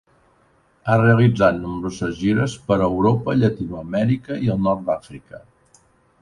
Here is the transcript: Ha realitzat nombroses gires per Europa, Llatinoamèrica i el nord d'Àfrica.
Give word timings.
Ha 0.85 0.93
realitzat 1.01 1.59
nombroses 1.65 2.17
gires 2.21 2.55
per 2.71 2.79
Europa, 2.87 3.37
Llatinoamèrica 3.43 4.41
i 4.49 4.51
el 4.57 4.65
nord 4.71 4.83
d'Àfrica. 4.89 5.45